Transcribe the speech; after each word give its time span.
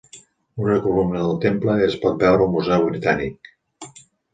Una 0.63 0.77
columna 0.85 1.21
del 1.25 1.37
temple 1.45 1.77
es 1.91 2.01
pot 2.07 2.21
veure 2.27 2.49
al 2.51 2.53
Museu 2.59 2.91
Britànic. 2.91 3.57